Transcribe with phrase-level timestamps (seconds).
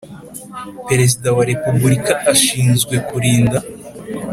[0.87, 3.59] Perezida wa repubulika ashinzwe kurinda